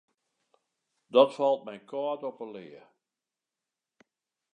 [1.15, 2.83] Dat falt my kâld op 'e lea.